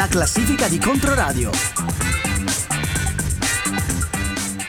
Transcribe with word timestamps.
la 0.00 0.08
classifica 0.08 0.66
di 0.66 0.78
Controradio. 0.78 1.50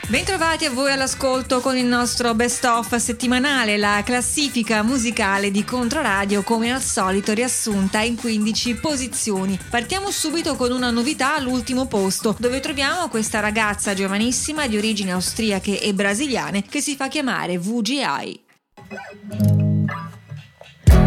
Bentrovati 0.10 0.66
a 0.66 0.72
voi 0.72 0.92
all'ascolto 0.92 1.62
con 1.62 1.78
il 1.78 1.86
nostro 1.86 2.34
best 2.34 2.66
of 2.66 2.94
settimanale, 2.98 3.78
la 3.78 4.02
classifica 4.04 4.84
musicale 4.84 5.50
di 5.50 5.64
Controradio 5.64 6.44
come 6.44 6.74
al 6.74 6.82
solito 6.82 7.32
riassunta 7.32 8.02
in 8.02 8.18
15 8.18 8.76
posizioni. 8.76 9.58
Partiamo 9.70 10.12
subito 10.12 10.58
con 10.58 10.74
una 10.74 10.92
novità 10.92 11.36
all'ultimo 11.36 11.86
posto, 11.88 12.36
dove 12.38 12.60
troviamo 12.60 13.08
questa 13.08 13.40
ragazza 13.40 13.94
giovanissima 13.94 14.68
di 14.68 14.76
origini 14.76 15.14
austriache 15.14 15.80
e 15.80 15.94
brasiliane 15.94 16.66
che 16.66 16.82
si 16.82 16.98
fa 16.98 17.08
chiamare 17.08 17.58
VGI. 17.58 18.44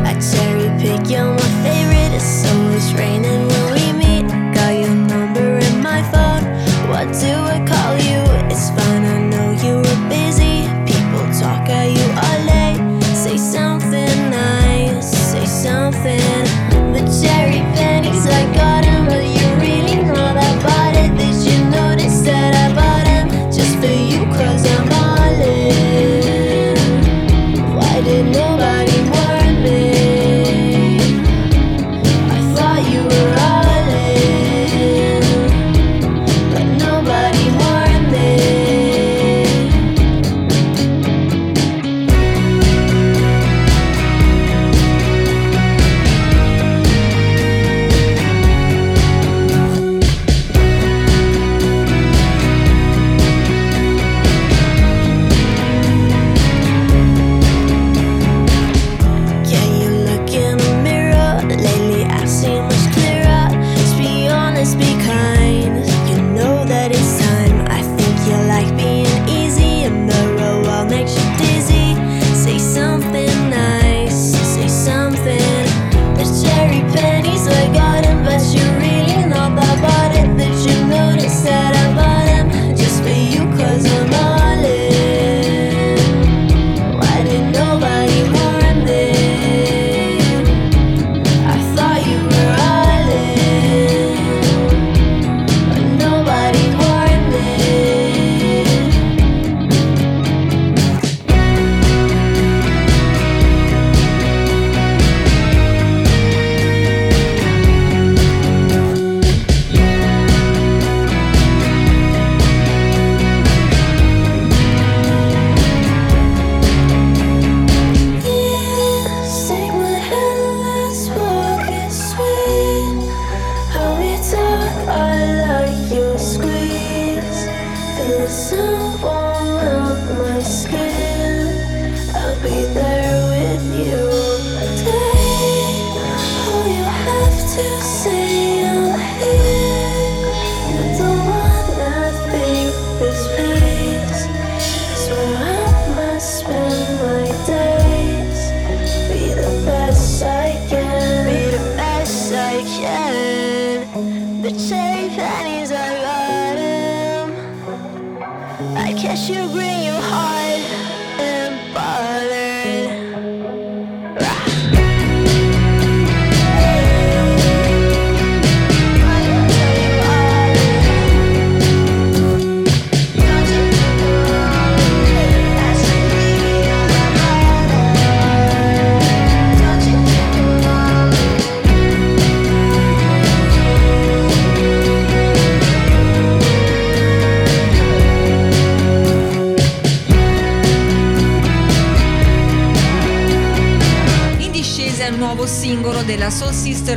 I 0.06 0.17
cherry 0.19 0.70
pick, 0.79 1.11
you're 1.11 1.31
my 1.31 1.41
favorite. 1.62 2.15
It's 2.17 2.51
always 2.51 2.91
raining 2.95 3.48
when 3.48 3.73
we 3.75 3.84
my 5.95 6.03
phone. 6.11 6.45
What 6.91 7.07
do 7.23 7.33
I 7.57 7.59
call 7.73 7.95
you? 8.11 8.21
It's 8.51 8.71
fine, 8.77 9.05
I 9.16 9.19
know 9.30 9.48
you 9.65 9.75
were 9.84 10.03
busy. 10.09 10.57
People 10.91 11.27
talk, 11.41 11.69
you 11.98 12.07
are 12.27 12.39
late. 12.51 12.80
Say 13.23 13.37
something 13.37 14.17
nice, 14.30 15.09
say 15.30 15.47
something. 15.47 16.44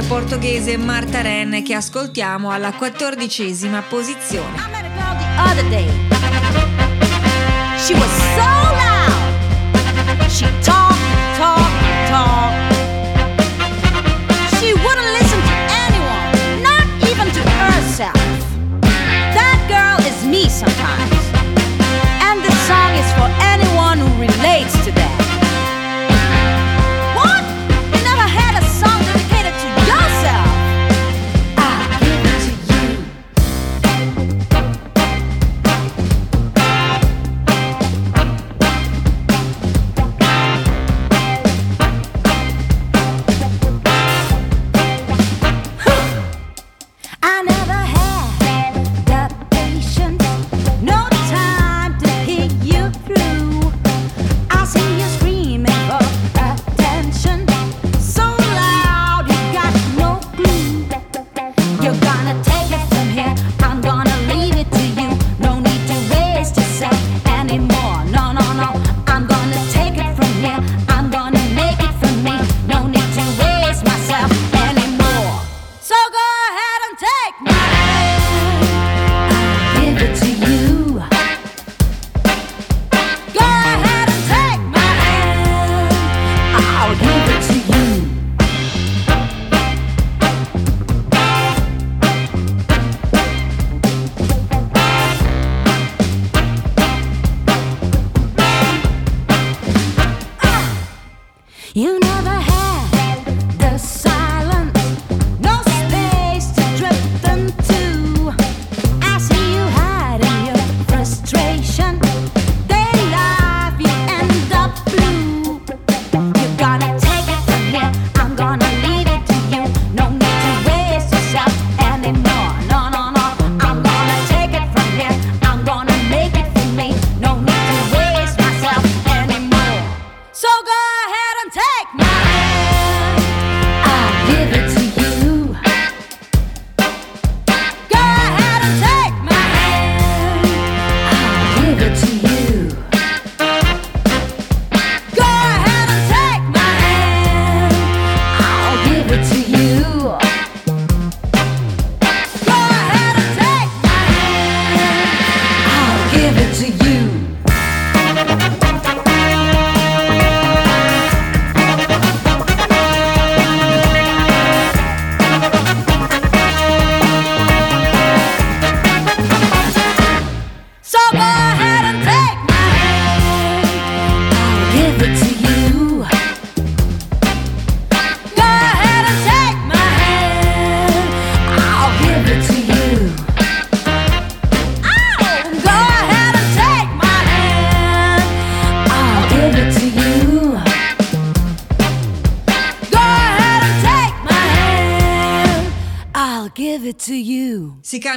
portoghese 0.08 0.78
Marta 0.78 1.22
Ren 1.22 1.62
che 1.64 1.74
ascoltiamo 1.74 2.50
alla 2.50 2.72
quattordicesima 2.72 3.82
posizione. 3.82 4.56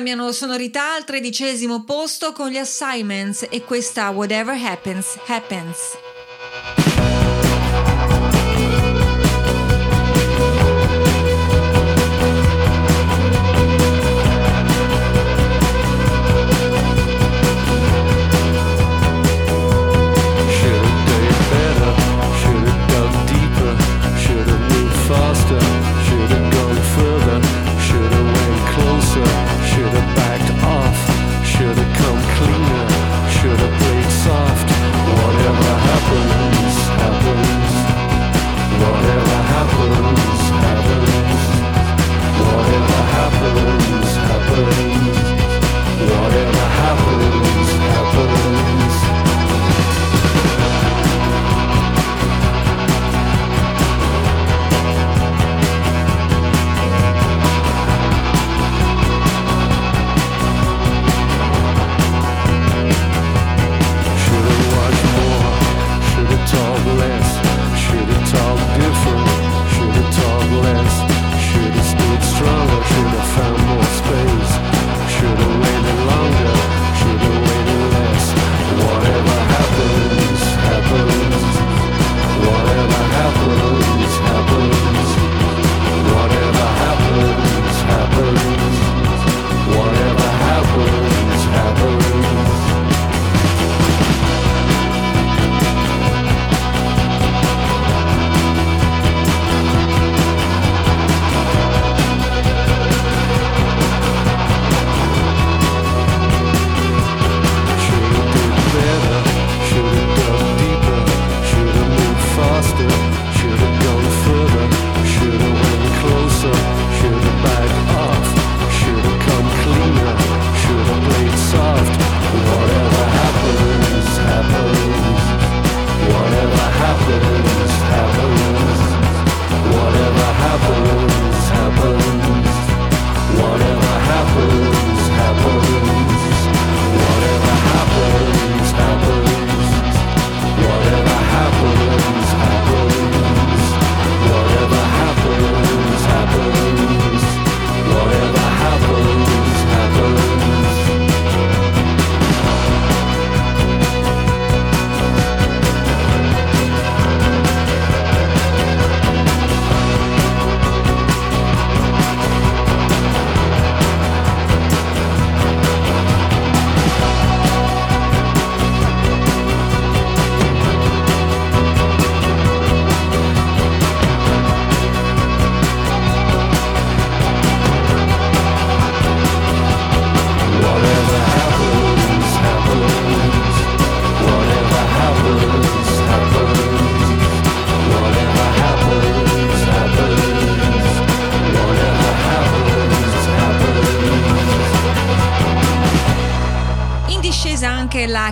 Cambiano 0.00 0.32
sonorità 0.32 0.94
al 0.94 1.04
tredicesimo 1.04 1.84
posto 1.84 2.32
con 2.32 2.48
gli 2.48 2.56
assignments 2.56 3.46
e 3.50 3.62
questa 3.64 4.08
Whatever 4.08 4.58
Happens, 4.58 5.18
Happens. 5.26 6.09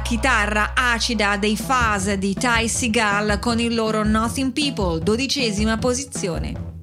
Chitarra 0.08 0.72
acida 0.74 1.36
dei 1.36 1.54
Fuzz 1.54 2.12
di 2.12 2.32
Ty 2.32 2.66
Seagal 2.66 3.38
con 3.38 3.60
il 3.60 3.74
loro 3.74 4.02
Nothing 4.02 4.52
People, 4.52 5.02
dodicesima 5.02 5.76
posizione. 5.76 6.77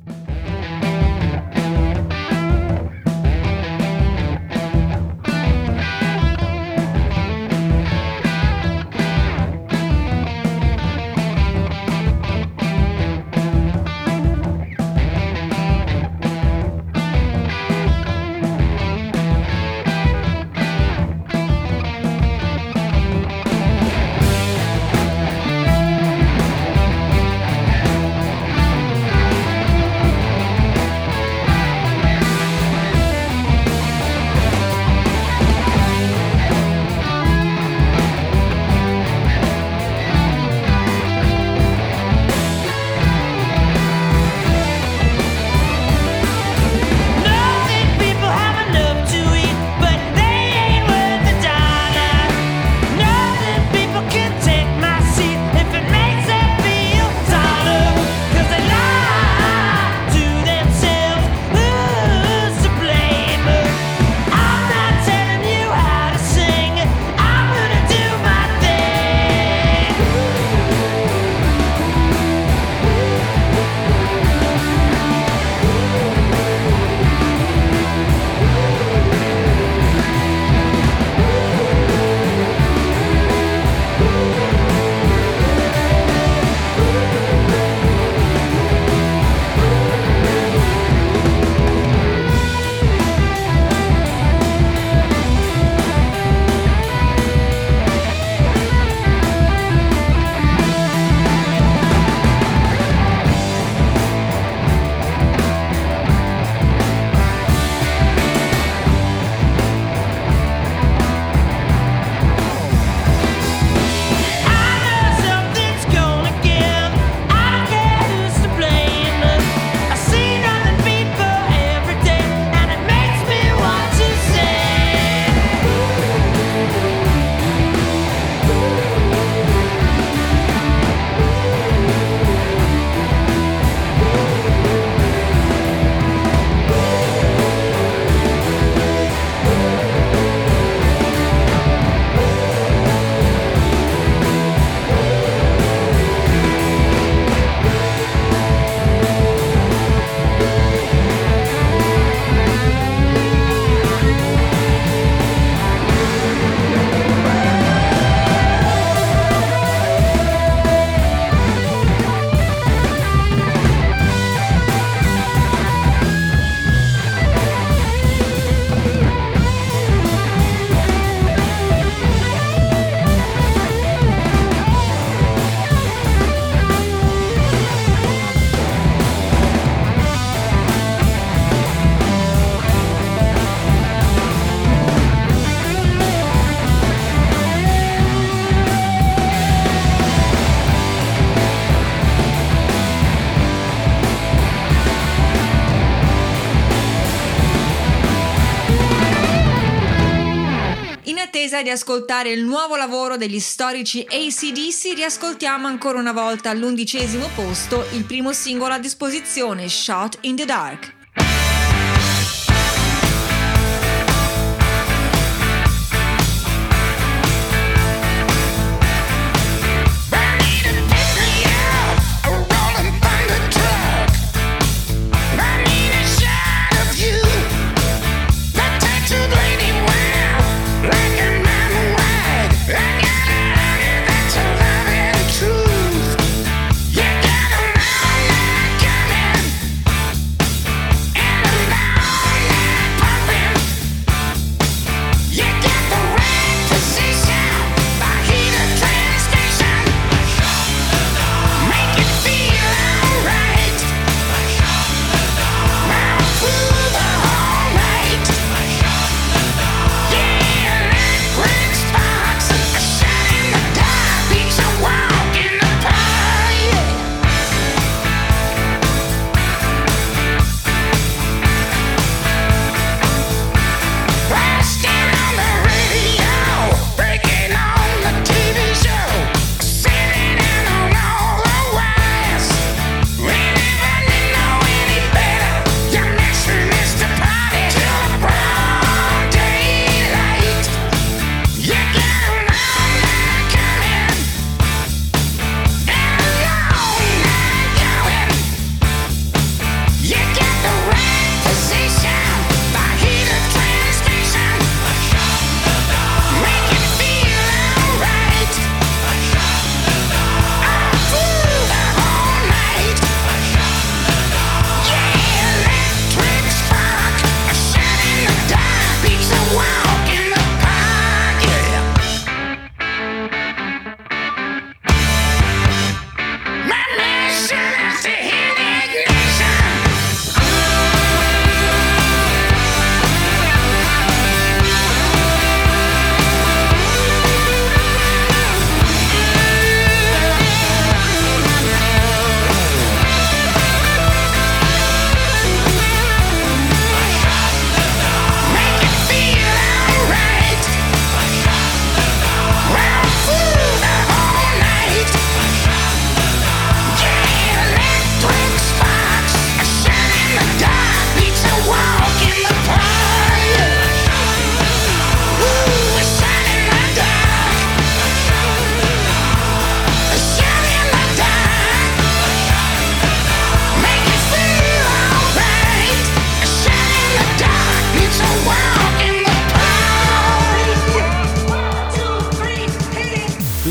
Attesa 201.56 201.62
di 201.62 201.70
ascoltare 201.70 202.32
il 202.32 202.44
nuovo 202.44 202.76
lavoro 202.76 203.18
degli 203.18 203.40
storici 203.40 204.06
ACDC, 204.08 204.94
riascoltiamo 204.96 205.68
ancora 205.68 206.00
una 206.00 206.12
volta 206.12 206.50
all'undicesimo 206.50 207.30
posto 207.36 207.86
il 207.94 208.04
primo 208.04 208.34
singolo 208.34 208.74
a 208.74 208.80
disposizione, 208.80 209.70
Shot 209.70 210.18
in 210.22 210.36
the 210.36 210.46
Dark. 210.46 210.95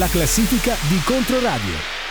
Classifica 0.09 0.77
di 0.89 1.01
Controradio. 1.05 2.04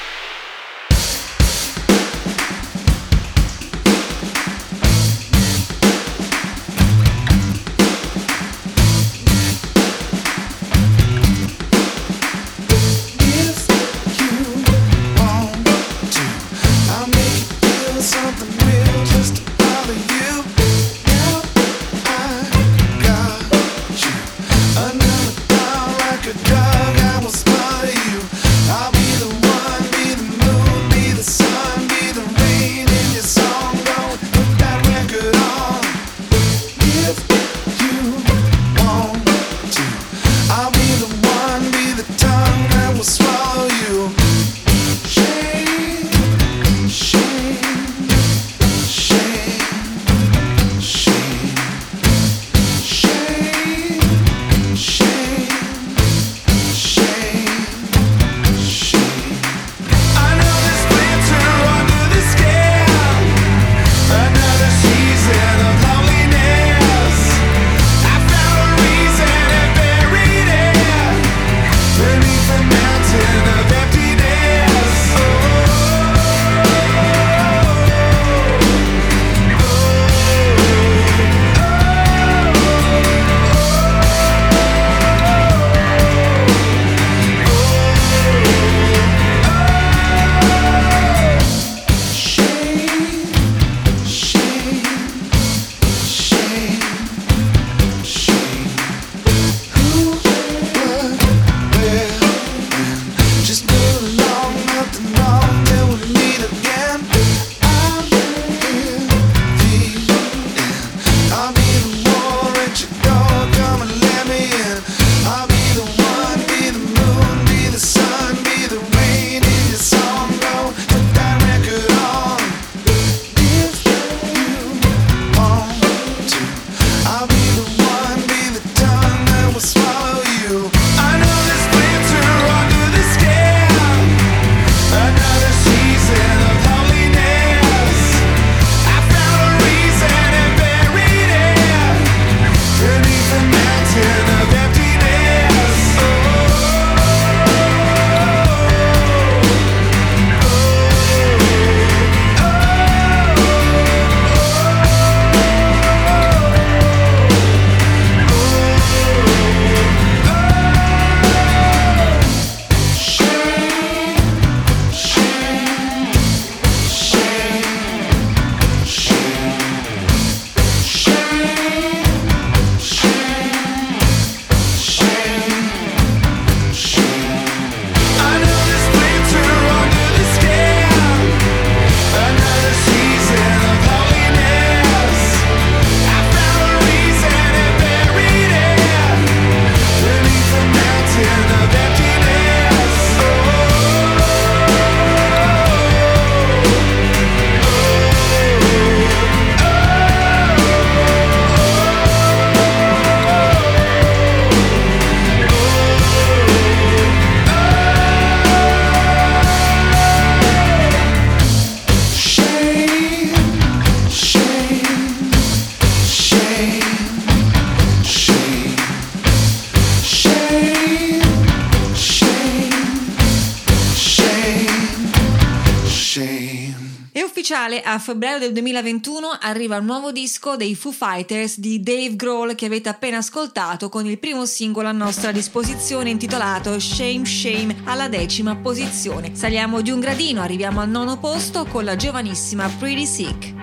musicale, 227.73 227.81
a 227.81 227.97
febbraio 227.97 228.39
del 228.39 228.53
2021 228.53 229.37
arriva 229.41 229.77
il 229.77 229.83
nuovo 229.83 230.11
disco 230.11 230.55
dei 230.55 230.75
Foo 230.75 230.91
Fighters 230.91 231.59
di 231.59 231.81
Dave 231.81 232.15
Grohl 232.15 232.55
che 232.55 232.65
avete 232.65 232.89
appena 232.89 233.17
ascoltato 233.17 233.89
con 233.89 234.05
il 234.05 234.19
primo 234.19 234.45
singolo 234.45 234.87
a 234.87 234.91
nostra 234.91 235.31
disposizione 235.31 236.09
intitolato 236.09 236.79
Shame 236.79 237.25
Shame 237.25 237.75
alla 237.85 238.07
decima 238.07 238.55
posizione. 238.55 239.35
Saliamo 239.35 239.81
di 239.81 239.91
un 239.91 239.99
gradino, 239.99 240.41
arriviamo 240.41 240.81
al 240.81 240.89
nono 240.89 241.17
posto 241.17 241.65
con 241.65 241.83
la 241.83 241.95
giovanissima 241.95 242.69
Pretty 242.77 243.05
Sick. 243.05 243.53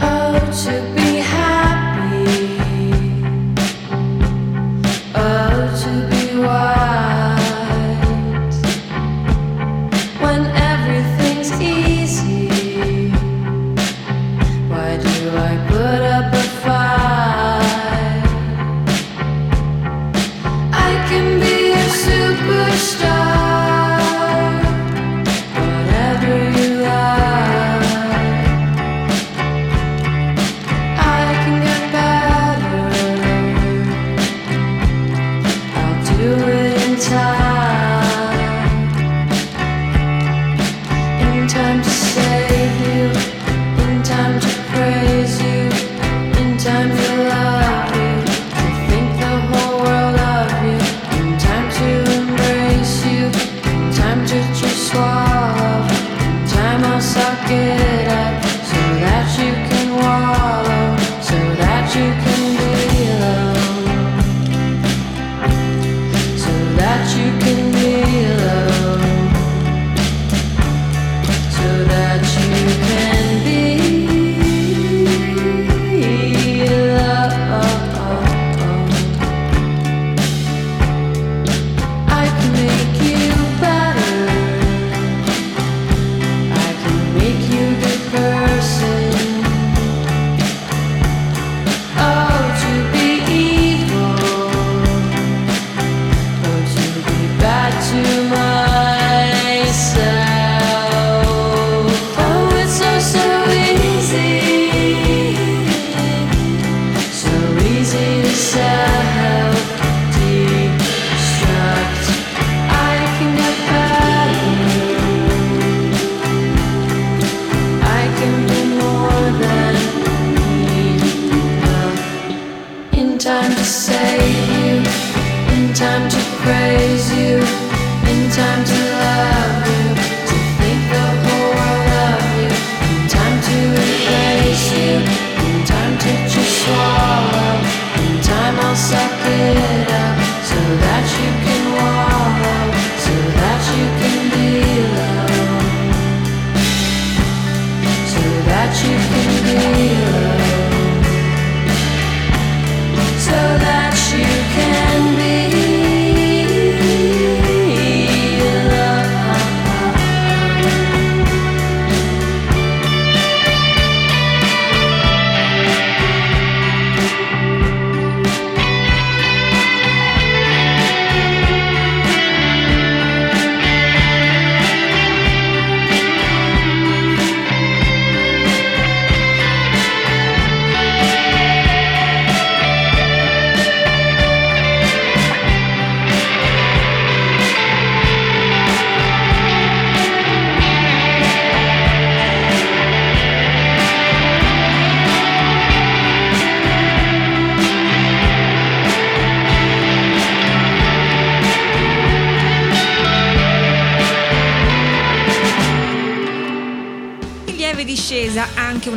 Oh, 0.00 0.38
to 0.64 0.82
be 0.94 1.20
happy. 1.20 2.60
Oh, 5.14 5.80
to 5.80 6.06
be 6.08 6.38
wild. 6.38 7.11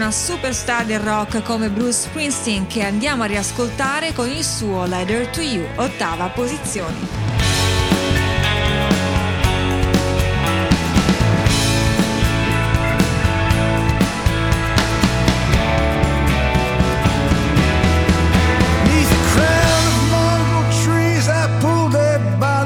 una 0.05 0.13
superstar 0.13 0.85
del 0.85 0.99
rock 0.99 1.41
come 1.41 1.67
Bruce 1.71 1.93
Springsteen 2.03 2.67
che 2.67 2.83
andiamo 2.83 3.23
a 3.23 3.25
riascoltare 3.25 4.13
con 4.13 4.29
il 4.29 4.43
suo 4.43 4.85
Letter 4.85 5.27
to 5.29 5.41
You, 5.41 5.65
ottava 5.77 6.27
posizione. 6.27 7.23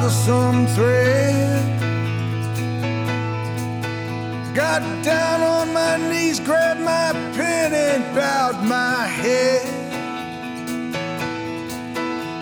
some 0.09 0.65
thread. 0.75 1.63
Got 4.53 4.81
down 5.01 5.48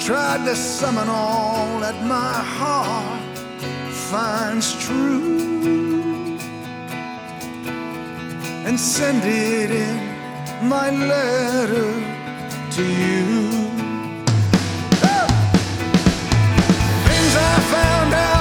tried 0.07 0.45
to 0.45 0.55
summon 0.55 1.09
all 1.09 1.81
that 1.81 2.01
my 2.05 2.31
heart 2.57 3.37
finds 3.91 4.71
true 4.85 6.39
and 8.65 8.79
send 8.79 9.21
it 9.25 9.69
in 9.69 9.97
my 10.65 10.89
letter 10.91 11.91
to 12.71 12.83
you. 12.85 13.35
Oh! 15.03 15.27
Things 17.07 17.35
I 17.35 17.59
found 17.73 18.13
out. 18.13 18.36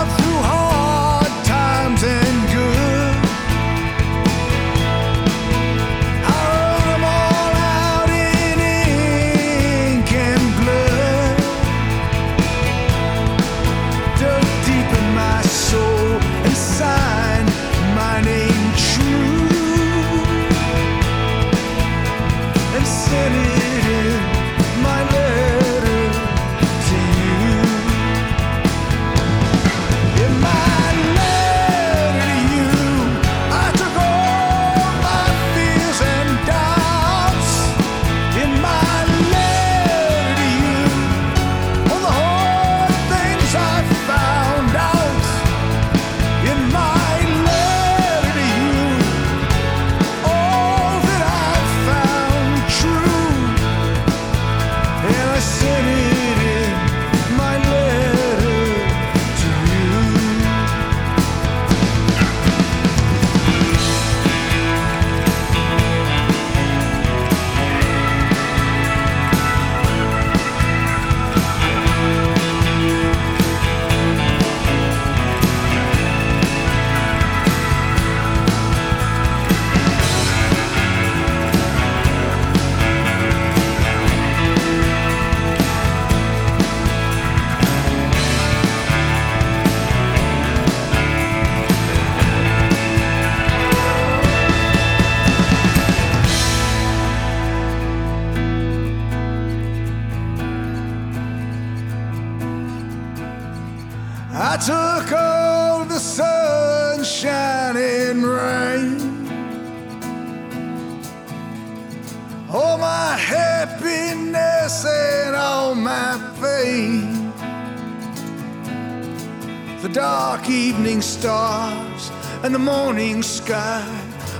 dark 119.96 120.50
evening 120.50 121.00
stars 121.00 122.10
and 122.42 122.54
the 122.54 122.58
morning 122.58 123.22
sky 123.22 123.82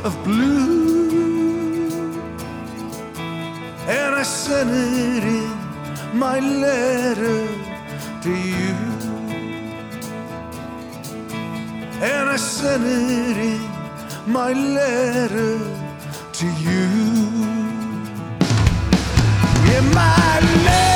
of 0.05 0.12
blue. 0.23 1.88
And 3.88 4.14
I 4.14 4.23
sent 4.23 4.69
it 4.71 5.25
in 5.25 6.19
my 6.19 6.40
letter 6.40 7.49
to 8.25 8.33
you. 8.53 8.75
And 12.03 12.29
I 12.29 12.37
sent 12.37 12.85
it 12.85 13.38
in 13.53 14.31
my 14.31 14.53
letter 14.53 15.59
to 16.33 16.47
you. 16.66 16.87
In 19.75 19.85
my 19.95 20.38
letter. 20.66 20.96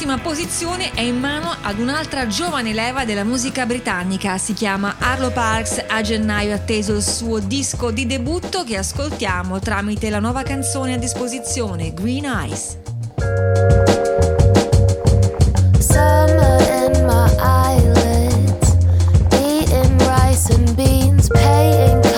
L'ultima 0.00 0.22
posizione 0.22 0.92
è 0.94 1.02
in 1.02 1.20
mano 1.20 1.54
ad 1.60 1.78
un'altra 1.78 2.26
giovane 2.26 2.72
leva 2.72 3.04
della 3.04 3.22
musica 3.22 3.66
britannica, 3.66 4.38
si 4.38 4.54
chiama 4.54 4.96
Arlo 4.98 5.30
Parks, 5.30 5.84
a 5.86 6.00
gennaio 6.00 6.54
atteso 6.54 6.94
il 6.94 7.02
suo 7.02 7.38
disco 7.38 7.90
di 7.90 8.06
debutto 8.06 8.64
che 8.64 8.78
ascoltiamo 8.78 9.58
tramite 9.58 10.08
la 10.08 10.18
nuova 10.18 10.42
canzone 10.42 10.94
a 10.94 10.96
disposizione, 10.96 11.92
Green 11.92 12.24
Eyes. 12.24 12.78
Paying 21.32 22.09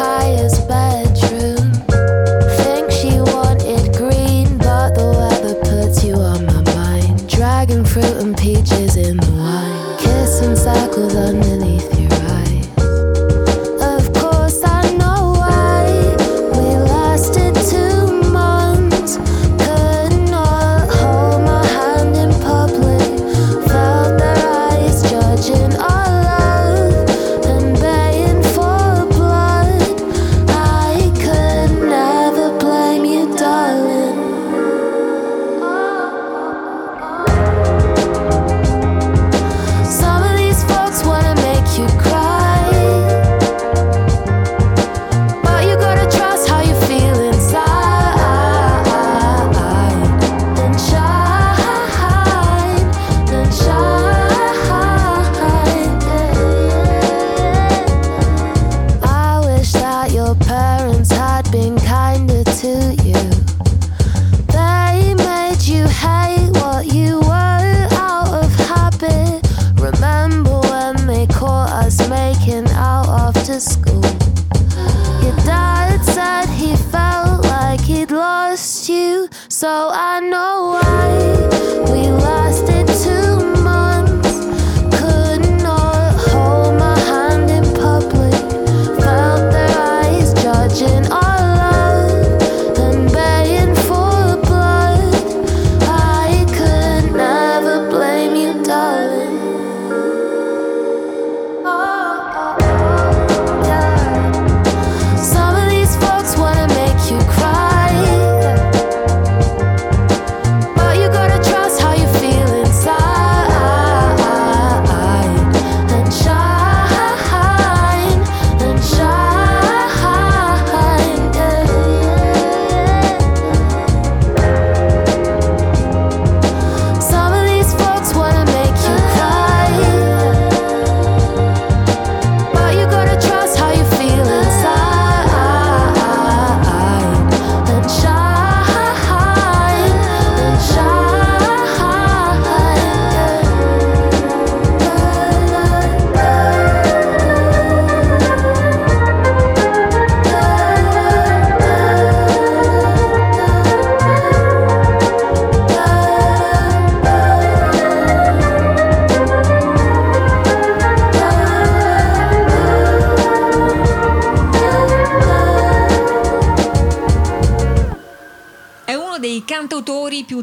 So 79.62 79.90
I 79.92 80.18
know 80.18 80.80
I 80.82 80.91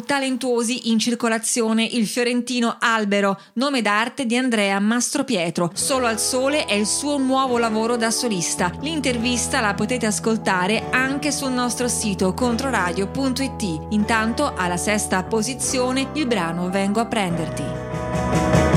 talentuosi 0.01 0.91
in 0.91 0.99
circolazione, 0.99 1.83
il 1.83 2.07
fiorentino 2.07 2.77
Albero, 2.79 3.39
nome 3.53 3.81
d'arte 3.81 4.25
di 4.25 4.37
Andrea 4.37 4.79
Mastropietro. 4.79 5.71
Solo 5.73 6.07
al 6.07 6.19
sole 6.19 6.65
è 6.65 6.73
il 6.73 6.87
suo 6.87 7.17
nuovo 7.17 7.57
lavoro 7.57 7.95
da 7.95 8.11
solista. 8.11 8.71
L'intervista 8.81 9.61
la 9.61 9.73
potete 9.73 10.05
ascoltare 10.05 10.89
anche 10.89 11.31
sul 11.31 11.51
nostro 11.51 11.87
sito 11.87 12.33
controradio.it. 12.33 13.87
Intanto 13.89 14.53
alla 14.55 14.77
sesta 14.77 15.23
posizione 15.23 16.09
il 16.13 16.27
brano 16.27 16.69
Vengo 16.69 16.99
a 16.99 17.05
prenderti. 17.05 18.68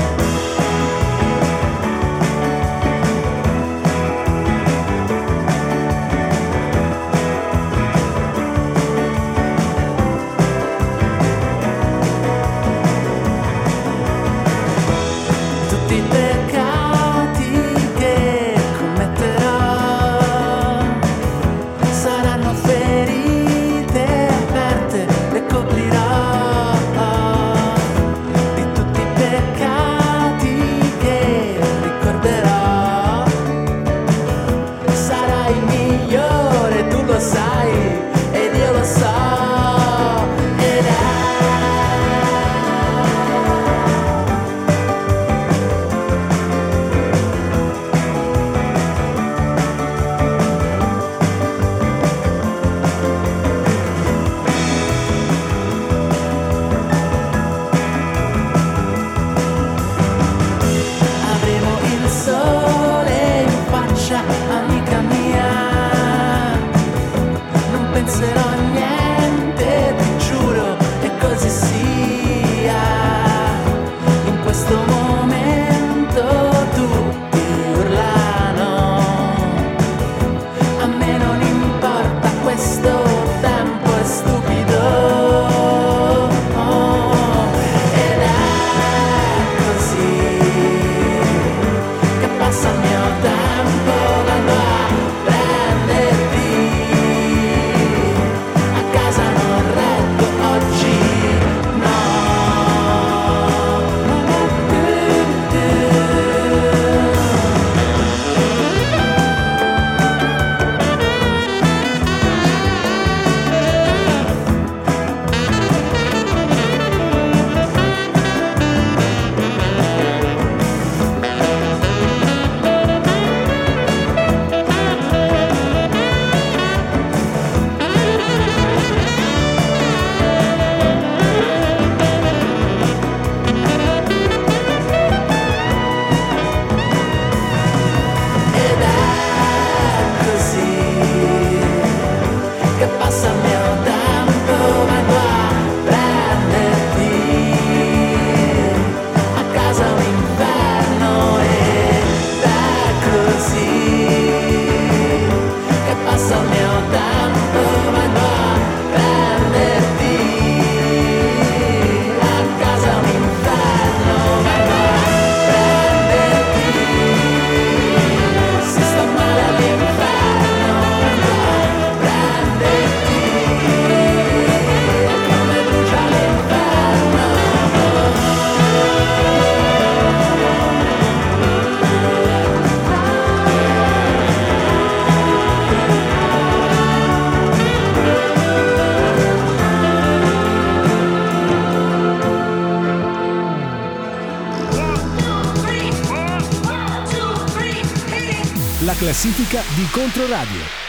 la 198.93 198.99
classifica 198.99 199.61
di 199.75 199.85
Controradio. 199.91 200.82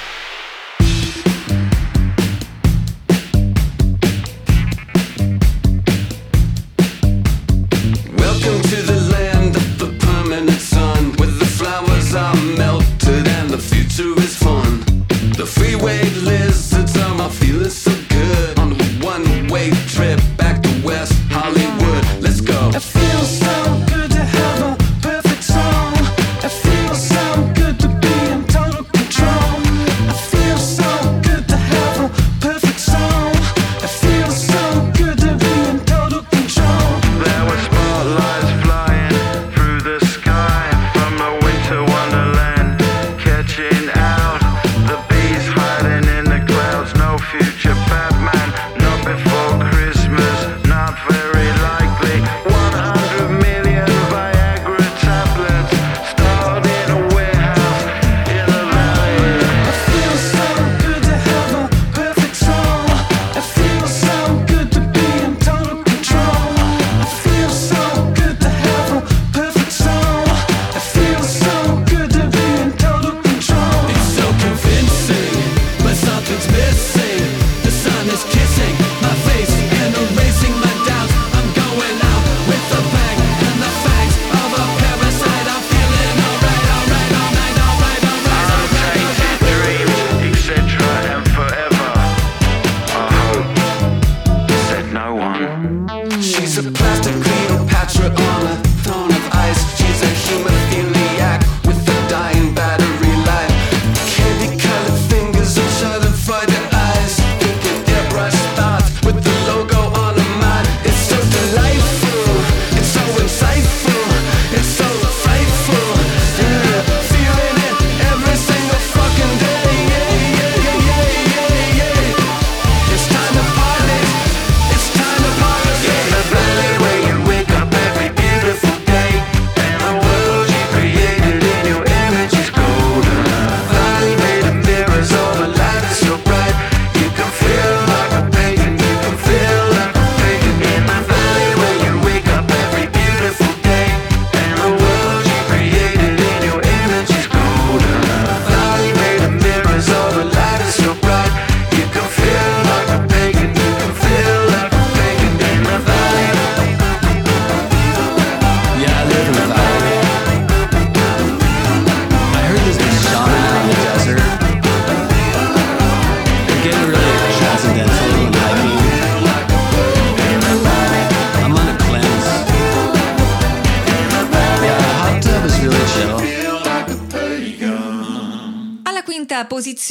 plastic 96.75 97.15
Cleopatra 97.23 98.07
on 98.11 98.64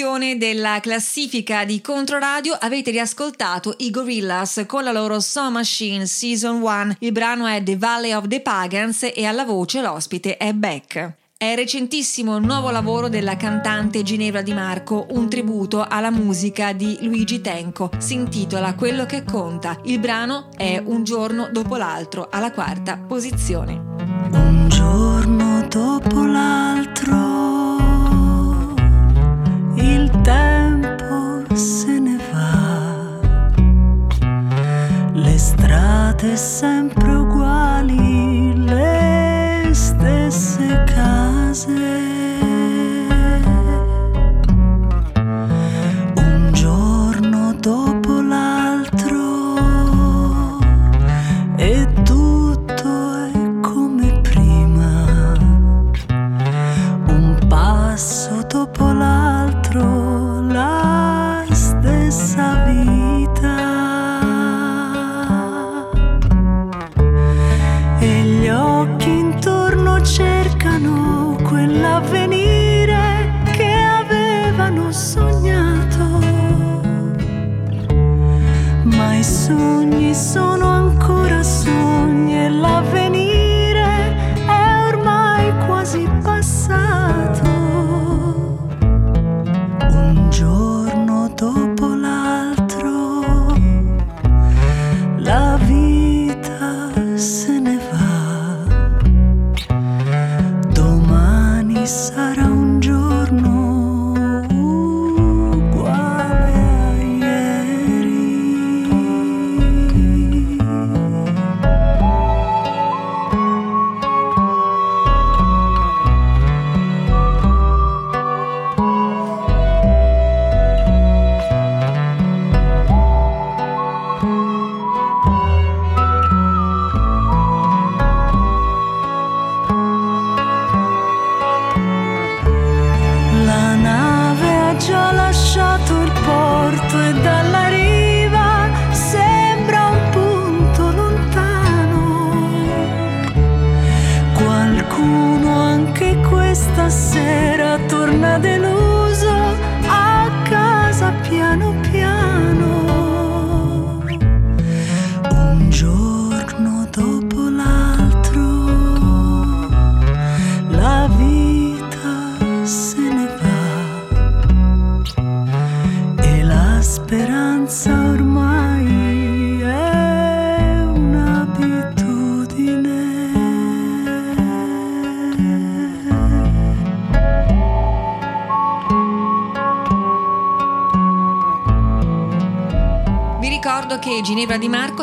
posizione 0.03 0.37
della 0.37 0.79
classifica 0.81 1.63
di 1.63 1.79
Controradio 1.79 2.57
avete 2.59 2.91
riascoltato 2.91 3.73
i 3.77 3.89
Gorillaz 3.89 4.65
con 4.67 4.83
la 4.83 4.91
loro 4.91 5.21
Song 5.21 5.53
Machine 5.53 6.05
Season 6.05 6.61
1. 6.61 6.95
Il 6.99 7.13
brano 7.13 7.47
è 7.47 7.63
The 7.63 7.77
Valley 7.77 8.11
of 8.11 8.27
the 8.27 8.41
Pagans 8.41 9.09
e 9.15 9.23
alla 9.23 9.45
voce 9.45 9.81
l'ospite 9.81 10.35
è 10.35 10.51
Beck. 10.51 11.13
È 11.37 11.55
recentissimo 11.55 12.35
il 12.35 12.43
nuovo 12.43 12.69
lavoro 12.69 13.07
della 13.07 13.37
cantante 13.37 14.03
Ginevra 14.03 14.41
Di 14.41 14.53
Marco, 14.53 15.07
un 15.11 15.29
tributo 15.29 15.85
alla 15.87 16.11
musica 16.11 16.73
di 16.73 16.97
Luigi 16.99 17.39
Tenco. 17.39 17.89
Si 17.97 18.13
intitola 18.13 18.75
Quello 18.75 19.05
che 19.05 19.23
conta. 19.23 19.79
Il 19.85 19.99
brano 19.99 20.49
è 20.57 20.81
Un 20.83 21.05
giorno 21.05 21.47
dopo 21.49 21.77
l'altro, 21.77 22.27
alla 22.29 22.51
quarta 22.51 22.97
posizione. 22.97 23.81
Un 24.31 24.67
giorno 24.67 25.65
dopo 25.69 26.25
l'altro 26.25 26.72
sempre 36.37 37.22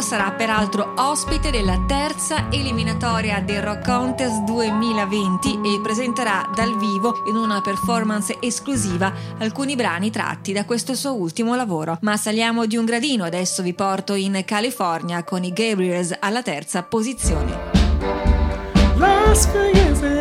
Marco 0.00 0.02
sarà 0.02 0.32
peraltro 0.32 0.94
ospite 0.96 1.50
della 1.50 1.84
terza 1.86 2.48
eliminatoria 2.50 3.40
del 3.40 3.62
Rock 3.62 3.84
Contest 3.84 4.42
2020 4.44 5.60
e 5.62 5.80
presenterà 5.82 6.50
dal 6.54 6.76
vivo 6.78 7.22
in 7.26 7.36
una 7.36 7.60
performance 7.60 8.38
esclusiva 8.40 9.12
alcuni 9.38 9.76
brani 9.76 10.10
tratti 10.10 10.52
da 10.52 10.64
questo 10.64 10.94
suo 10.94 11.14
ultimo 11.14 11.54
lavoro. 11.54 11.98
Ma 12.00 12.16
saliamo 12.16 12.66
di 12.66 12.76
un 12.76 12.86
gradino, 12.86 13.24
adesso 13.24 13.62
vi 13.62 13.74
porto 13.74 14.14
in 14.14 14.42
California 14.46 15.22
con 15.22 15.44
i 15.44 15.52
Gabriels 15.52 16.16
alla 16.18 16.42
terza 16.42 16.82
posizione. 16.82 17.78
Few 19.52 20.19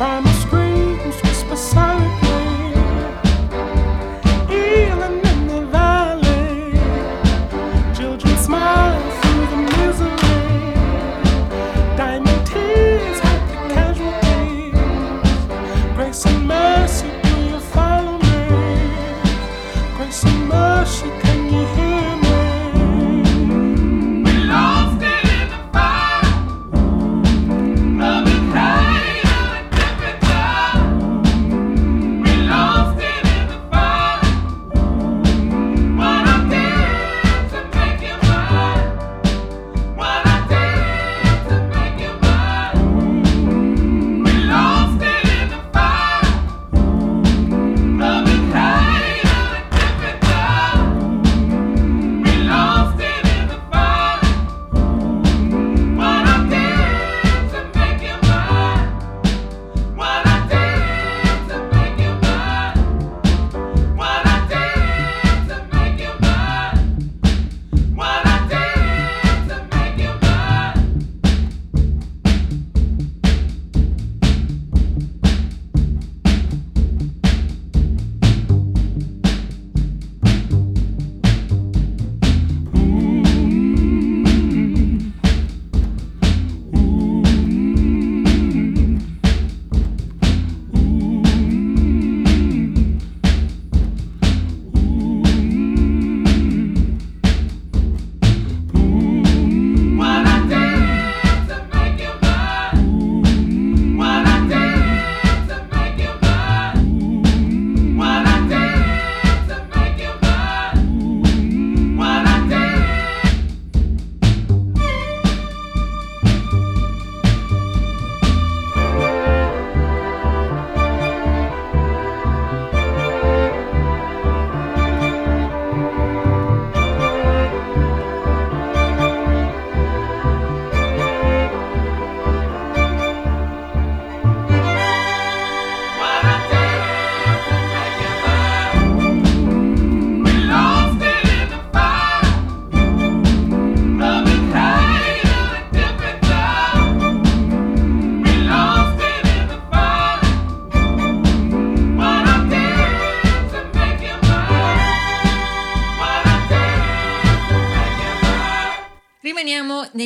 promise. 0.00 0.59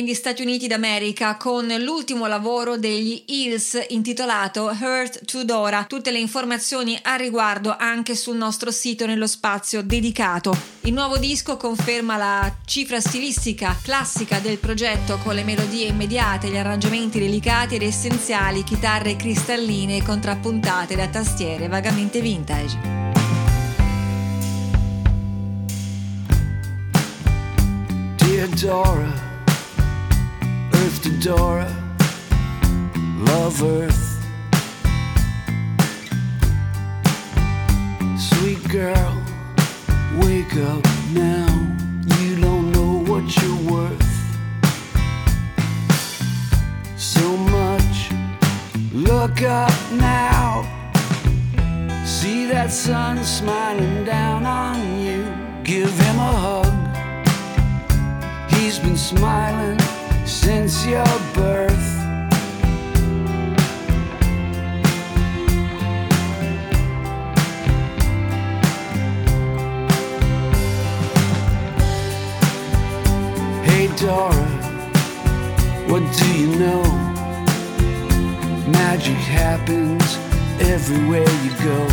Negli 0.05 0.13
Stati 0.13 0.43
Uniti 0.43 0.67
d'America 0.67 1.35
con 1.35 1.65
l'ultimo 1.79 2.27
lavoro 2.27 2.77
degli 2.77 3.23
Hills 3.25 3.85
intitolato 3.89 4.65
Hurt 4.65 5.25
to 5.25 5.43
Dora. 5.43 5.85
Tutte 5.85 6.11
le 6.11 6.19
informazioni 6.19 6.95
a 7.01 7.15
riguardo 7.15 7.75
anche 7.75 8.15
sul 8.15 8.37
nostro 8.37 8.69
sito 8.69 9.07
nello 9.07 9.25
spazio 9.25 9.81
dedicato. 9.81 10.55
Il 10.81 10.93
nuovo 10.93 11.17
disco 11.17 11.57
conferma 11.57 12.17
la 12.17 12.55
cifra 12.65 12.99
stilistica 12.99 13.75
classica 13.81 14.37
del 14.37 14.59
progetto 14.59 15.17
con 15.23 15.33
le 15.33 15.43
melodie 15.43 15.87
immediate, 15.87 16.49
gli 16.49 16.57
arrangiamenti 16.57 17.17
delicati 17.17 17.73
ed 17.73 17.81
essenziali, 17.81 18.63
chitarre 18.63 19.15
cristalline 19.15 20.03
contrappuntate 20.03 20.95
da 20.95 21.07
tastiere 21.07 21.67
vagamente 21.67 22.21
vintage. 22.21 23.03
Dora, 28.61 29.34
to 31.05 31.11
Dora, 31.19 31.67
love 33.27 33.61
Earth. 33.61 34.25
Sweet 38.17 38.67
girl, 38.69 39.13
wake 40.17 40.55
up 40.57 40.83
now. 41.13 41.47
You 42.19 42.41
don't 42.41 42.71
know 42.71 43.03
what 43.11 43.23
you're 43.39 43.71
worth. 43.71 44.13
So 46.97 47.37
much, 47.37 48.09
look 48.91 49.43
up 49.43 49.91
now. 49.91 50.63
See 52.03 52.47
that 52.47 52.71
sun 52.71 53.23
smiling 53.23 54.05
down 54.05 54.43
on 54.47 54.99
you. 55.03 55.23
Give 55.63 55.91
him 55.99 56.17
a 56.17 56.31
hug. 56.45 56.73
He's 58.49 58.79
been 58.79 58.97
smiling 58.97 59.77
since 60.25 60.85
your 60.85 61.05
birth. 61.33 61.91
Hey 73.63 73.87
Dora, 73.97 74.33
what 75.87 76.03
do 76.17 76.39
you 76.39 76.55
know? 76.57 76.83
Magic 78.67 79.13
happens 79.15 80.17
everywhere 80.59 81.29
you 81.43 81.51
go. 81.63 81.87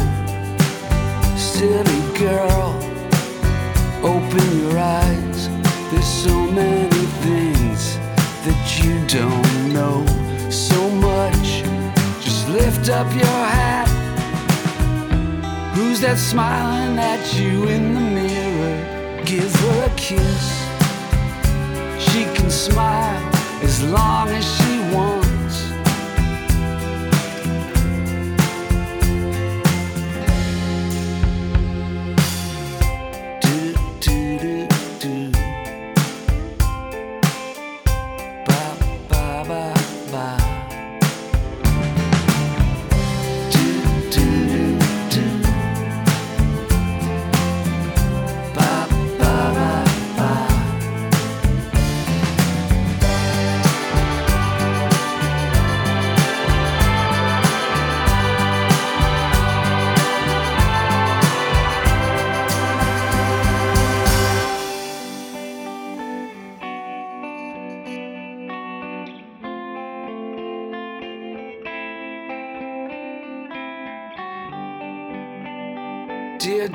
Silly 1.36 2.18
girl, 2.18 2.74
open 4.02 4.58
your 4.60 4.78
eyes. 4.78 5.48
There's 5.90 6.06
so 6.06 6.46
many 6.46 6.91
don't 9.12 9.74
know. 9.74 10.06
So 10.48 10.88
much, 10.88 11.62
just 12.22 12.48
lift 12.48 12.88
up 12.88 13.06
your 13.14 13.40
hat. 13.54 13.86
Who's 15.74 16.00
that 16.00 16.16
smiling 16.16 16.98
at 16.98 17.22
you 17.38 17.68
in 17.68 17.92
the 17.92 18.00
mirror? 18.00 19.22
Give 19.26 19.54
her 19.54 19.84
a 19.84 19.94
kiss. 19.96 20.44
She 22.06 22.24
can 22.34 22.50
smile 22.50 23.30
as 23.62 23.82
long 23.82 24.28
as 24.28 24.44
she 24.56 24.78
wants. 24.94 25.21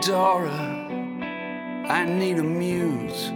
Dora, 0.01 0.85
I 1.89 2.05
need 2.05 2.37
a 2.37 2.43
muse. 2.43 3.31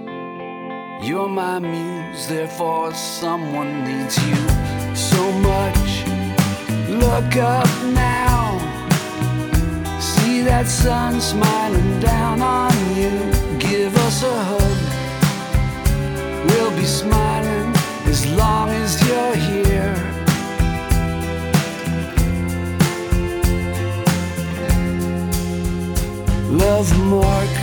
You're 1.01 1.27
my 1.27 1.57
muse, 1.57 2.27
therefore 2.27 2.93
someone 2.93 3.83
needs 3.83 4.15
you 4.29 4.35
so 4.95 5.31
much. 5.39 6.05
Look 6.87 7.35
up 7.37 7.67
now. 7.95 8.59
See 9.99 10.43
that 10.43 10.67
sun 10.67 11.19
smiling 11.19 11.99
down 11.99 12.43
on 12.43 12.73
you. 12.95 13.09
Give 13.57 13.95
us 13.97 14.21
a 14.21 14.43
hug. 14.43 14.77
We'll 16.47 16.75
be 16.77 16.85
smiling 16.85 17.73
as 18.05 18.27
long 18.35 18.69
as 18.69 19.01
you're 19.07 19.35
here. 19.35 20.10
love 26.61 26.99
mark 26.99 27.60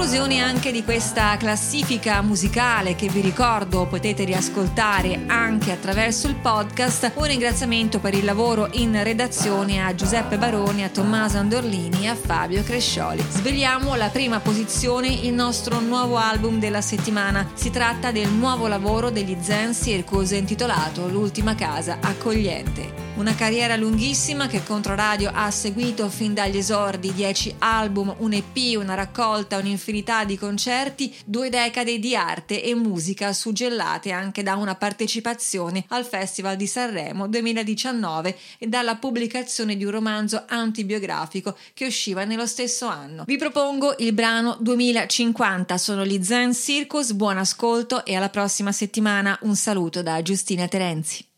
conclusione 0.00 0.40
anche 0.40 0.72
di 0.72 0.82
questa 0.82 1.36
classifica 1.36 2.22
musicale 2.22 2.94
che 2.94 3.08
vi 3.08 3.20
ricordo 3.20 3.84
potete 3.84 4.24
riascoltare 4.24 5.24
anche 5.26 5.72
attraverso 5.72 6.26
il 6.26 6.36
podcast, 6.36 7.12
un 7.16 7.24
ringraziamento 7.24 7.98
per 7.98 8.14
il 8.14 8.24
lavoro 8.24 8.70
in 8.72 8.98
redazione 9.04 9.84
a 9.84 9.94
Giuseppe 9.94 10.38
Baroni, 10.38 10.84
a 10.84 10.88
Tommaso 10.88 11.36
Andorlini 11.36 12.04
e 12.04 12.08
a 12.08 12.14
Fabio 12.14 12.62
Crescioli. 12.62 13.22
Svegliamo 13.28 13.94
la 13.94 14.08
prima 14.08 14.40
posizione, 14.40 15.08
il 15.08 15.34
nostro 15.34 15.80
nuovo 15.80 16.16
album 16.16 16.58
della 16.58 16.80
settimana. 16.80 17.50
Si 17.52 17.68
tratta 17.68 18.10
del 18.10 18.30
nuovo 18.30 18.68
lavoro 18.68 19.10
degli 19.10 19.36
Zen 19.38 19.74
Circus 19.74 20.30
intitolato 20.30 21.08
L'ultima 21.08 21.54
casa 21.54 21.98
accogliente. 22.00 23.08
Una 23.16 23.34
carriera 23.34 23.76
lunghissima 23.76 24.46
che 24.46 24.62
Controradio 24.64 25.30
ha 25.34 25.50
seguito 25.50 26.08
fin 26.08 26.32
dagli 26.32 26.56
esordi, 26.56 27.12
10 27.12 27.56
album, 27.58 28.14
un 28.18 28.32
EP, 28.32 28.78
una 28.78 28.94
raccolta, 28.94 29.58
un'infinità 29.58 29.88
di 29.90 30.38
concerti, 30.38 31.14
due 31.24 31.50
decadi 31.50 31.98
di 31.98 32.14
arte 32.14 32.62
e 32.62 32.74
musica 32.74 33.32
suggellate 33.32 34.12
anche 34.12 34.42
da 34.42 34.54
una 34.54 34.74
partecipazione 34.74 35.84
al 35.88 36.04
Festival 36.04 36.56
di 36.56 36.66
Sanremo 36.66 37.26
2019 37.26 38.36
e 38.58 38.66
dalla 38.66 38.96
pubblicazione 38.96 39.76
di 39.76 39.84
un 39.84 39.90
romanzo 39.90 40.44
antibiografico 40.46 41.56
che 41.74 41.86
usciva 41.86 42.24
nello 42.24 42.46
stesso 42.46 42.86
anno. 42.86 43.24
Vi 43.26 43.36
propongo 43.36 43.96
il 43.98 44.12
brano 44.12 44.56
2050, 44.60 45.76
sono 45.78 46.04
gli 46.04 46.22
Zen 46.22 46.54
Circus, 46.54 47.12
buon 47.12 47.38
ascolto 47.38 48.04
e 48.04 48.14
alla 48.14 48.28
prossima 48.28 48.72
settimana 48.72 49.38
un 49.42 49.56
saluto 49.56 50.02
da 50.02 50.22
Giustina 50.22 50.68
Terenzi. 50.68 51.29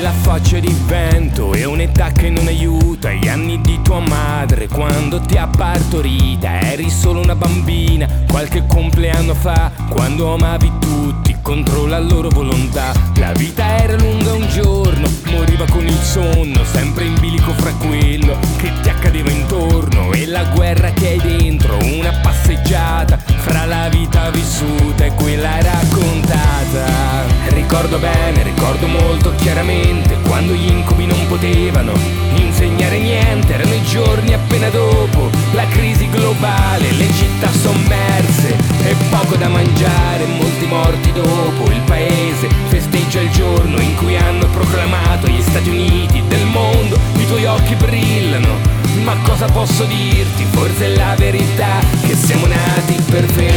La 0.00 0.12
faccia 0.12 0.58
di 0.58 0.74
vento 0.86 1.52
e 1.52 1.66
un'età 1.66 2.10
che 2.10 2.30
non 2.30 2.46
aiuta. 2.46 3.10
Gli 3.12 3.28
anni 3.28 3.60
di 3.60 3.82
tua 3.82 4.00
madre 4.00 4.66
quando 4.66 5.20
ti 5.20 5.36
ha 5.36 5.46
partorita 5.46 6.58
Eri 6.60 6.88
solo 6.88 7.20
una 7.20 7.34
bambina. 7.34 8.08
Qualche 8.26 8.64
compleanno 8.66 9.34
fa 9.34 9.70
Quando 9.90 10.32
amavi 10.32 10.72
tutti 10.80 11.36
contro 11.42 11.84
la 11.84 11.98
loro 11.98 12.30
volontà. 12.30 12.92
La 13.16 13.32
vita 13.32 13.76
era 13.76 13.94
lunga 13.96 14.32
un 14.32 14.48
giorno, 14.48 15.06
moriva 15.32 15.66
con 15.68 15.86
il 15.86 16.00
sonno 16.00 16.64
Sempre 16.64 17.04
in 17.04 17.18
bilico 17.20 17.52
fra 17.52 17.72
quello 17.74 18.38
che 18.56 18.72
ti 18.80 18.88
accadeva 18.88 19.30
intorno. 19.30 20.12
E 20.12 20.26
la 20.26 20.44
guerra 20.44 20.90
che 20.92 21.08
hai 21.08 21.18
dentro, 21.18 21.76
una 21.76 22.12
passeggiata 22.22 23.18
Fra 23.18 23.66
la 23.66 23.88
vita 23.90 24.30
vissuta 24.30 25.04
e 25.04 25.12
quella 25.12 25.60
raccontata. 25.60 27.28
Ricordo 27.48 27.98
bene, 27.98 28.42
ricordo 28.42 28.86
molto 28.86 29.34
chiaramente 29.36 29.89
Quando 30.22 30.52
gli 30.54 30.68
incubi 30.68 31.06
non 31.06 31.26
potevano 31.26 31.92
insegnare 32.34 32.98
niente 32.98 33.54
Erano 33.54 33.74
i 33.74 33.82
giorni 33.82 34.32
appena 34.32 34.68
dopo 34.68 35.30
la 35.52 35.66
crisi 35.66 36.08
globale 36.08 36.92
Le 36.92 37.12
città 37.12 37.50
sommerse 37.50 38.70
e 38.84 38.94
poco 39.10 39.36
da 39.36 39.48
mangiare, 39.48 40.24
molti 40.26 40.66
morti 40.66 41.12
dopo. 41.12 41.70
Il 41.70 41.80
paese 41.82 42.48
festeggia 42.68 43.20
il 43.20 43.30
giorno 43.30 43.80
in 43.80 43.94
cui 43.96 44.16
hanno 44.16 44.46
proclamato 44.46 45.28
gli 45.28 45.42
Stati 45.42 45.68
Uniti 45.68 46.22
del 46.26 46.46
mondo. 46.46 46.98
I 47.16 47.26
tuoi 47.26 47.44
occhi 47.44 47.74
brillano. 47.74 48.78
Ma 49.02 49.16
cosa 49.22 49.46
posso 49.46 49.84
dirti? 49.84 50.44
Forse 50.50 50.86
è 50.86 50.96
la 50.96 51.14
verità 51.16 51.78
che 52.06 52.14
siamo 52.14 52.46
nati 52.46 53.00
per 53.08 53.24
ferirci 53.24 53.48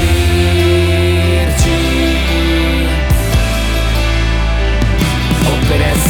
o 5.45 5.67
per 5.67 5.81
essere 5.81 6.02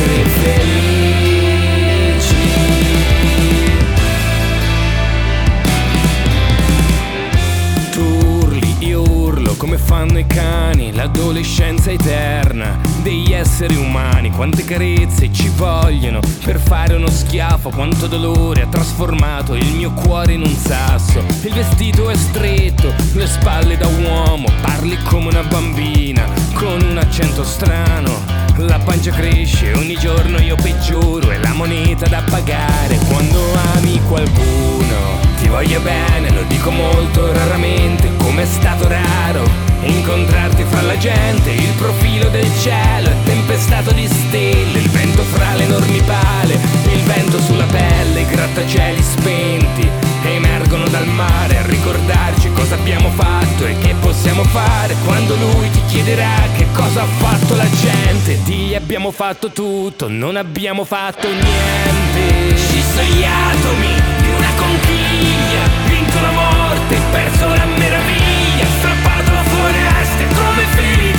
come 9.64 9.78
fanno 9.78 10.20
i 10.20 10.28
cani, 10.28 10.92
l'adolescenza 10.94 11.90
eterna 11.90 12.78
degli 13.02 13.32
esseri 13.32 13.78
umani, 13.78 14.30
quante 14.30 14.66
carezze 14.66 15.32
ci 15.32 15.50
vogliono 15.56 16.20
per 16.44 16.60
fare 16.60 16.96
uno 16.96 17.10
schiaffo, 17.10 17.70
quanto 17.70 18.08
dolore 18.08 18.64
ha 18.64 18.68
trasformato 18.68 19.56
il 19.56 19.74
mio 19.74 19.94
cuore 19.94 20.34
in 20.34 20.42
un 20.42 20.54
sasso. 20.54 21.24
Il 21.44 21.54
vestito 21.54 22.10
è 22.10 22.16
stretto, 22.16 22.94
le 23.14 23.26
spalle 23.26 23.78
da 23.78 23.88
uomo, 23.88 24.48
parli 24.62 24.98
come 25.04 25.30
una 25.30 25.44
bambina, 25.44 26.28
con 26.54 26.82
un 26.82 26.98
accento 26.98 27.44
strano. 27.44 28.33
La 28.58 28.78
pancia 28.78 29.12
cresce, 29.12 29.74
ogni 29.74 29.96
giorno 29.96 30.40
io 30.40 30.56
peggioro, 30.56 31.32
è 31.32 31.38
la 31.38 31.54
moneta 31.54 32.08
da 32.08 32.22
pagare 32.30 32.98
quando 33.08 33.42
ami 33.76 34.00
qualcuno. 34.08 35.20
Ti 35.40 35.48
voglio 35.48 35.80
bene, 35.82 36.30
lo 36.32 36.44
dico 36.44 36.70
molto 36.70 37.32
raramente, 37.34 38.10
come 38.18 38.44
è 38.44 38.46
stato 38.46 38.88
raro 38.88 39.64
incontrarti 39.86 40.64
fra 40.64 40.82
la 40.82 40.98
gente, 40.98 41.52
il 41.52 41.74
profilo 41.78 42.30
del 42.30 42.50
cielo 42.60 43.10
è 43.10 43.24
tempestato 43.26 43.92
di 43.92 44.08
stelle, 44.08 44.80
il 44.80 44.90
vento 44.90 45.24
fra 45.24 45.56
le 45.56 45.64
enormi 45.64 46.02
pale, 46.02 46.54
il 46.54 47.02
vento 47.04 47.40
sulla 47.42 47.66
pelle, 47.66 48.22
i 48.22 48.26
grattacieli 48.26 49.02
spenti 49.02 50.03
emergono 50.30 50.88
dal 50.88 51.08
mare 51.08 51.58
a 51.58 51.66
ricordarci 51.66 52.52
cosa 52.54 52.76
abbiamo 52.76 53.10
fatto 53.10 53.66
e 53.66 53.78
che 53.78 53.94
possiamo 54.00 54.44
fare 54.44 54.96
quando 55.04 55.36
lui 55.36 55.70
ti 55.72 55.82
chiederà 55.88 56.48
che 56.56 56.68
cosa 56.74 57.02
ha 57.02 57.06
fatto 57.06 57.56
la 57.56 57.70
gente. 57.70 58.42
Di 58.44 58.76
abbiamo 58.76 59.12
fatto 59.12 59.50
tutto, 59.50 60.08
non 60.08 60.36
abbiamo 60.36 60.84
fatto 60.84 61.28
niente. 61.28 62.56
Ci 62.56 62.82
gli 63.12 63.24
atomi 63.24 64.02
di 64.22 64.30
una 64.30 64.54
conchiglia, 64.56 65.64
vinto 65.88 66.20
la 66.22 66.32
morte, 66.32 66.98
perso 67.12 67.48
la 67.48 67.66
meraviglia, 67.66 68.66
strappato 68.78 69.32
a 69.32 69.44
foreste 69.44 70.26
come 70.36 70.64
fili 70.76 71.12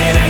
pace 0.00 0.18
ad 0.18 0.29